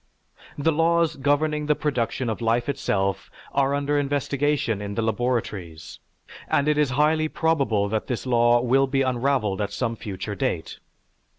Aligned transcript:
The 0.57 0.71
laws 0.71 1.15
governing 1.15 1.67
the 1.67 1.75
production 1.75 2.27
of 2.27 2.41
life 2.41 2.67
itself 2.67 3.29
are 3.53 3.75
under 3.75 3.99
investigation 3.99 4.81
in 4.81 4.95
the 4.95 5.03
laboratories 5.03 5.99
and 6.47 6.67
it 6.67 6.79
is 6.79 6.89
highly 6.97 7.27
probable 7.27 7.87
that 7.89 8.07
this 8.07 8.25
law 8.25 8.61
will 8.61 8.87
be 8.87 9.03
unraveled 9.03 9.61
at 9.61 9.71
some 9.71 9.95
future 9.95 10.33
date. 10.33 10.79